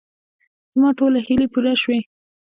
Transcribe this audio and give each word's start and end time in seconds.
زما 0.73 0.89
ټولې 0.97 1.19
هیلې 1.27 1.47
پوره 1.53 1.73
شوې. 1.81 1.99